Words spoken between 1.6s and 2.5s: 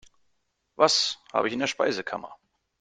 Speisekammer?